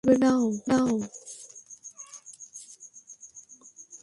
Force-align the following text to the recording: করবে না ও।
করবে 0.03 0.15
না 0.21 0.31
ও। 0.87 0.95